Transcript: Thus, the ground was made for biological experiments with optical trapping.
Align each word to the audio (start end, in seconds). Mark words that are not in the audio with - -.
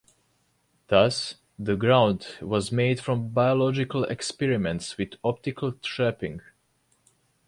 Thus, 0.87 1.35
the 1.59 1.75
ground 1.75 2.25
was 2.41 2.71
made 2.71 2.99
for 2.99 3.15
biological 3.15 4.03
experiments 4.05 4.97
with 4.97 5.11
optical 5.23 5.73
trapping. 5.73 6.41